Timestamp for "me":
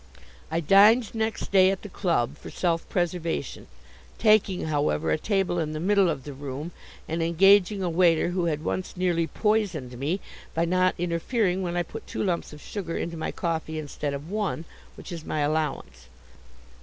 9.99-10.19